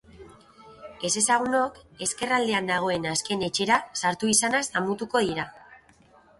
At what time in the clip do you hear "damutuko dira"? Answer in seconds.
4.75-5.51